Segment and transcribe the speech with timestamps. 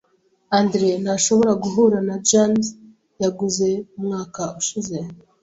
[0.59, 2.65] Andre ntashobora guhura na jans
[3.21, 3.67] yaguze
[3.97, 4.97] umwaka ushize.